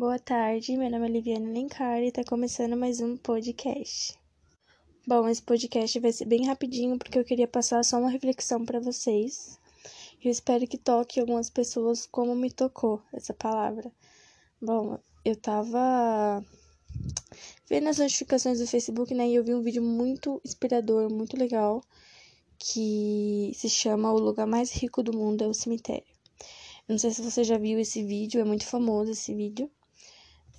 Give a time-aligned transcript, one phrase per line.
[0.00, 4.18] Boa tarde, meu nome é Liviane Lencar e está começando mais um podcast.
[5.06, 8.80] Bom, esse podcast vai ser bem rapidinho porque eu queria passar só uma reflexão para
[8.80, 9.60] vocês.
[10.24, 13.92] Eu espero que toque algumas pessoas como me tocou essa palavra.
[14.58, 16.42] Bom, eu tava
[17.68, 21.84] vendo as notificações do Facebook, né, e eu vi um vídeo muito inspirador, muito legal,
[22.58, 26.08] que se chama O Lugar Mais Rico do Mundo é o Cemitério.
[26.88, 29.70] Eu não sei se você já viu esse vídeo, é muito famoso esse vídeo.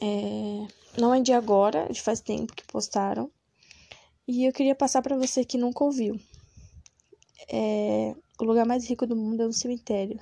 [0.02, 0.68] É,
[1.00, 3.32] não é de agora, de faz tempo que postaram.
[4.28, 6.20] E eu queria passar para você que nunca ouviu.
[7.48, 10.20] É, o lugar mais rico do mundo é um cemitério.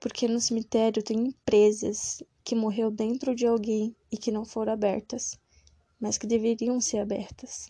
[0.00, 5.38] Porque no cemitério tem empresas que morreu dentro de alguém e que não foram abertas,
[6.00, 7.68] mas que deveriam ser abertas.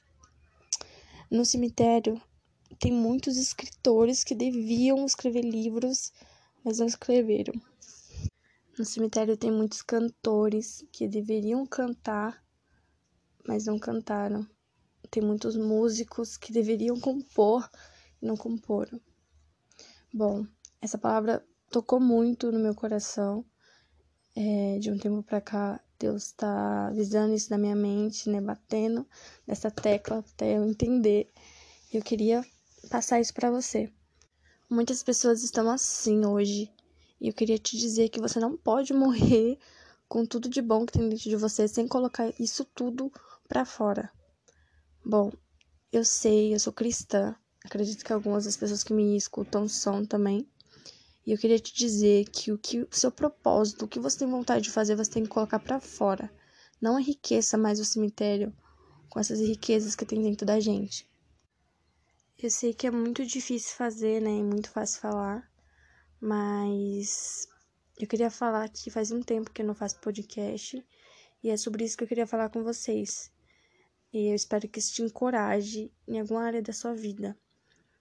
[1.30, 2.20] No cemitério
[2.78, 6.12] tem muitos escritores que deviam escrever livros,
[6.64, 7.54] mas não escreveram.
[8.78, 12.42] No cemitério tem muitos cantores que deveriam cantar,
[13.46, 14.46] mas não cantaram.
[15.10, 17.70] Tem muitos músicos que deveriam compor
[18.20, 18.98] e não comporam.
[20.12, 20.46] Bom,
[20.80, 23.44] essa palavra tocou muito no meu coração.
[24.34, 28.40] É, de um tempo para cá, Deus está avisando isso na minha mente, né?
[28.40, 29.06] Batendo
[29.46, 31.30] nessa tecla até eu entender.
[31.92, 32.42] Eu queria
[32.88, 33.92] passar isso para você.
[34.68, 36.72] Muitas pessoas estão assim hoje,
[37.22, 39.56] e eu queria te dizer que você não pode morrer
[40.08, 43.12] com tudo de bom que tem dentro de você sem colocar isso tudo
[43.46, 44.10] para fora.
[45.04, 45.32] Bom,
[45.92, 47.32] eu sei, eu sou cristã.
[47.64, 50.48] Acredito que algumas das pessoas que me escutam são também.
[51.24, 54.28] E eu queria te dizer que o que o seu propósito, o que você tem
[54.28, 56.28] vontade de fazer, você tem que colocar para fora.
[56.80, 58.52] Não enriqueça mais o cemitério
[59.08, 61.08] com essas riquezas que tem dentro da gente.
[62.36, 64.30] Eu sei que é muito difícil fazer, né?
[64.30, 65.51] E muito fácil falar.
[66.24, 67.48] Mas
[67.98, 70.80] eu queria falar que faz um tempo que eu não faço podcast
[71.42, 73.28] e é sobre isso que eu queria falar com vocês.
[74.12, 77.36] E eu espero que isso te encoraje em alguma área da sua vida.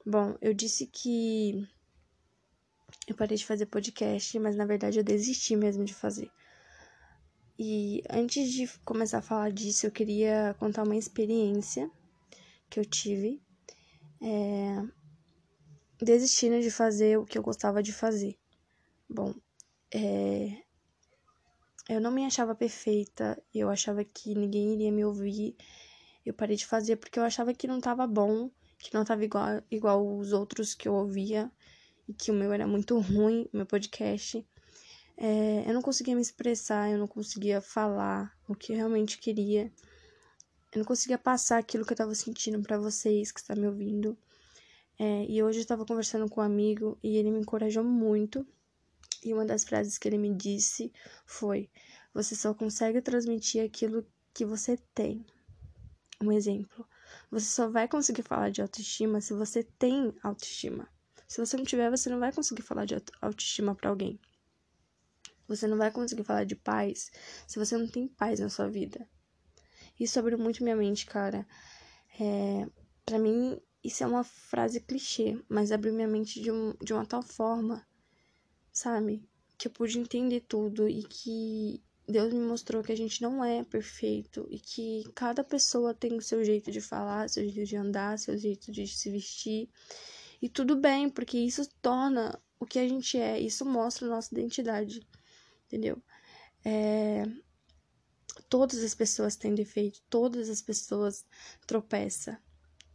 [0.05, 1.67] Bom, eu disse que
[3.07, 6.29] eu parei de fazer podcast, mas na verdade eu desisti mesmo de fazer.
[7.57, 11.89] E antes de começar a falar disso, eu queria contar uma experiência
[12.69, 13.41] que eu tive.
[14.21, 15.00] É,
[16.01, 18.37] desistindo de fazer o que eu gostava de fazer.
[19.07, 19.33] Bom,
[19.93, 20.63] é...
[21.87, 25.55] eu não me achava perfeita, eu achava que ninguém iria me ouvir.
[26.25, 29.61] Eu parei de fazer porque eu achava que não tava bom, que não tava igual,
[29.69, 31.51] igual os outros que eu ouvia,
[32.07, 34.45] e que o meu era muito ruim, meu podcast.
[35.17, 35.63] É...
[35.67, 39.71] eu não conseguia me expressar, eu não conseguia falar o que eu realmente queria.
[40.73, 44.17] Eu não conseguia passar aquilo que eu tava sentindo para vocês que estão me ouvindo.
[45.03, 48.45] É, e hoje eu estava conversando com um amigo e ele me encorajou muito.
[49.25, 50.93] E uma das frases que ele me disse
[51.25, 51.71] foi:
[52.13, 55.25] Você só consegue transmitir aquilo que você tem.
[56.21, 56.87] Um exemplo.
[57.31, 60.87] Você só vai conseguir falar de autoestima se você tem autoestima.
[61.27, 64.19] Se você não tiver, você não vai conseguir falar de autoestima para alguém.
[65.47, 67.09] Você não vai conseguir falar de paz
[67.47, 69.09] se você não tem paz na sua vida.
[69.99, 71.47] Isso abriu muito minha mente, cara.
[72.19, 72.67] É,
[73.03, 77.05] para mim, isso é uma frase clichê, mas abriu minha mente de, um, de uma
[77.05, 77.85] tal forma,
[78.71, 79.27] sabe?
[79.57, 83.63] Que eu pude entender tudo e que Deus me mostrou que a gente não é
[83.63, 88.19] perfeito e que cada pessoa tem o seu jeito de falar, seu jeito de andar,
[88.19, 89.69] seu jeito de se vestir.
[90.41, 94.33] E tudo bem, porque isso torna o que a gente é, isso mostra a nossa
[94.33, 95.07] identidade,
[95.65, 96.01] entendeu?
[96.63, 97.25] É...
[98.47, 101.25] Todas as pessoas têm defeito, todas as pessoas
[101.65, 102.37] tropeçam.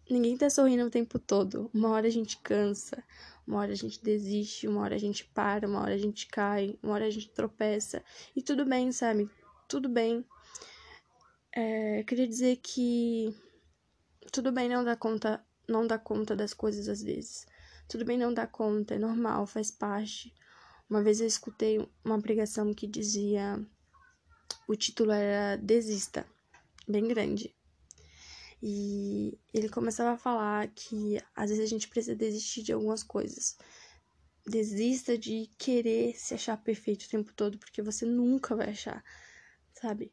[0.09, 1.69] Ninguém tá sorrindo o tempo todo.
[1.75, 3.03] Uma hora a gente cansa,
[3.47, 6.79] uma hora a gente desiste, uma hora a gente para, uma hora a gente cai,
[6.83, 8.05] uma hora a gente tropeça.
[8.35, 9.29] E tudo bem, sabe?
[9.69, 10.25] Tudo bem.
[11.53, 13.35] É, queria dizer que
[14.31, 17.47] tudo bem não dar conta, não dar conta das coisas às vezes.
[17.89, 20.33] Tudo bem não dar conta, é normal, faz parte.
[20.89, 23.61] Uma vez eu escutei uma pregação que dizia
[24.69, 26.27] o título era Desista,
[26.87, 27.56] bem grande.
[28.63, 33.57] E ele começava a falar que às vezes a gente precisa desistir de algumas coisas.
[34.47, 39.05] Desista de querer se achar perfeito o tempo todo, porque você nunca vai achar,
[39.75, 40.13] sabe?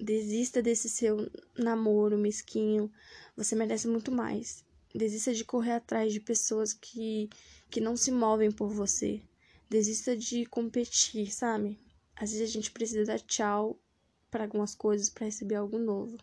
[0.00, 2.92] Desista desse seu namoro mesquinho.
[3.36, 4.64] Você merece muito mais.
[4.94, 7.28] Desista de correr atrás de pessoas que,
[7.68, 9.20] que não se movem por você.
[9.68, 11.76] Desista de competir, sabe?
[12.14, 13.78] Às vezes a gente precisa dar tchau
[14.30, 16.16] para algumas coisas para receber algo novo.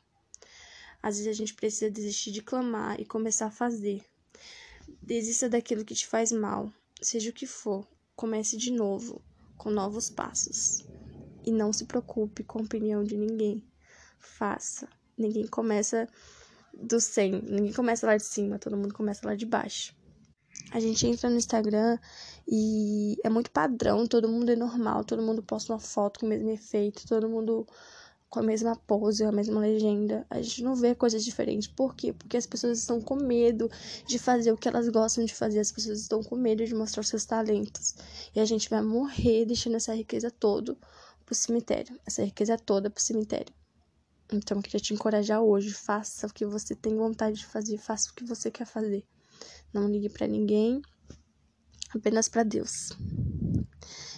[1.05, 4.03] Às vezes a gente precisa desistir de clamar e começar a fazer.
[5.03, 7.87] Desista daquilo que te faz mal, seja o que for.
[8.15, 9.21] Comece de novo,
[9.55, 10.83] com novos passos.
[11.45, 13.63] e não se preocupe com a opinião de ninguém.
[14.17, 14.89] Faça.
[15.15, 16.09] Ninguém começa
[16.73, 19.95] do 100, ninguém começa lá de cima, todo mundo começa lá de baixo.
[20.71, 21.99] A gente entra no Instagram
[22.47, 26.29] e é muito padrão, todo mundo é normal, todo mundo posta uma foto com o
[26.29, 27.67] mesmo efeito, todo mundo
[28.35, 30.27] com a mesma pose, a mesma legenda.
[30.29, 31.69] A gente não vê coisas diferentes.
[31.69, 32.11] Por quê?
[32.11, 33.71] Porque as pessoas estão com medo
[34.05, 37.03] de fazer o que elas gostam de fazer, as pessoas estão com medo de mostrar
[37.03, 37.95] seus talentos.
[38.35, 40.75] E a gente vai morrer deixando essa riqueza toda
[41.25, 43.53] pro cemitério, essa riqueza toda pro cemitério.
[44.33, 45.71] Então, eu queria te encorajar hoje.
[45.71, 49.05] Faça o que você tem vontade de fazer, faça o que você quer fazer.
[49.73, 50.81] Não ligue para ninguém,
[51.95, 52.89] apenas para Deus.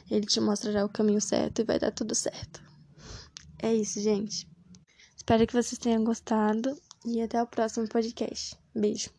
[0.10, 2.67] Ele te mostrará o caminho certo e vai dar tudo certo.
[3.60, 4.48] É isso, gente.
[5.16, 8.56] Espero que vocês tenham gostado e até o próximo podcast.
[8.74, 9.17] Beijo.